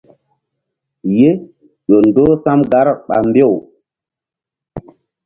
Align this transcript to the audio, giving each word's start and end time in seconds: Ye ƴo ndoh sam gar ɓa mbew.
Ye 1.17 1.29
ƴo 1.87 1.97
ndoh 2.07 2.31
sam 2.43 2.59
gar 2.71 2.87
ɓa 3.07 3.17
mbew. 3.27 3.53